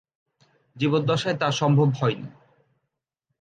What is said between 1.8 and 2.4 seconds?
হয়নি।